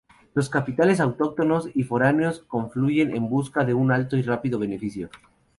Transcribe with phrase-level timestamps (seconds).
[0.33, 5.11] Los capitales autóctonos y foráneos confluyen en busca de un alto y rápido beneficio.